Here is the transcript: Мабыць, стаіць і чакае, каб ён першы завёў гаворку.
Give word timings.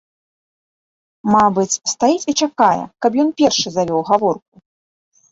Мабыць, 1.33 1.79
стаіць 1.91 2.29
і 2.33 2.33
чакае, 2.45 2.83
каб 3.07 3.19
ён 3.25 3.29
першы 3.43 3.67
завёў 3.75 4.01
гаворку. 4.09 4.55